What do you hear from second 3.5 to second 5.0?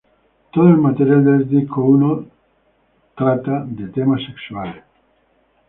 de temas sexuales.